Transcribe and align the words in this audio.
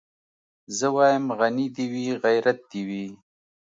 زه 0.77 0.87
وايم 0.95 1.25
غني 1.39 1.67
دي 1.75 1.85
وي 1.91 2.05
غيرت 2.23 2.59
دي 2.71 2.81
وي 2.89 3.07